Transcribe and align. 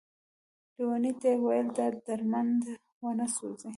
ليوني 0.75 1.11
ته 1.21 1.27
يې 1.33 1.41
ويل 1.45 1.67
دا 1.77 1.87
درمند 2.05 2.63
ونه 3.03 3.27
سوځې، 3.35 3.69